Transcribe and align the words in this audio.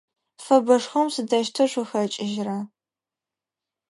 Фэбэшхом 0.43 1.07
сыдэущтэу 1.13 1.67
шъухэкIыжьрэ? 1.71 2.57